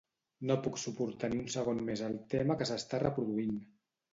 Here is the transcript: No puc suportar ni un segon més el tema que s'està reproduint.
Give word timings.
No 0.51 0.55
puc 0.67 0.79
suportar 0.83 1.29
ni 1.33 1.37
un 1.43 1.51
segon 1.57 1.83
més 1.91 2.03
el 2.09 2.17
tema 2.35 2.59
que 2.63 2.71
s'està 2.71 3.03
reproduint. 3.05 3.57